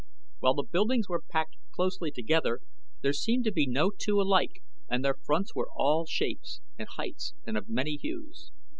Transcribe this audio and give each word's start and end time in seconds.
While 0.39 0.55
the 0.55 0.63
buildings 0.63 1.07
were 1.07 1.21
packed 1.29 1.57
closely 1.75 2.09
together 2.09 2.61
there 3.03 3.13
seemed 3.13 3.43
to 3.43 3.51
be 3.51 3.67
no 3.67 3.91
two 3.95 4.19
alike 4.19 4.63
and 4.89 5.05
their 5.05 5.13
fronts 5.13 5.53
were 5.53 5.69
of 5.69 5.75
all 5.77 6.05
shapes 6.07 6.59
and 6.79 6.87
heights 6.89 7.35
and 7.45 7.55
of 7.55 7.69
many 7.69 7.97
hues. 7.97 8.49